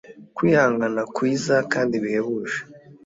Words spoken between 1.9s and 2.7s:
bihebuje